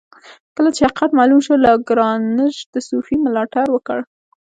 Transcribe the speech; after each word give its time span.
کله 0.55 0.69
چې 0.75 0.81
حقیقت 0.87 1.11
معلوم 1.19 1.39
شو 1.45 1.53
لاګرانژ 1.65 2.55
د 2.73 2.75
صوفي 2.89 3.15
ملاتړ 3.25 3.65
وکړ. 3.71 3.99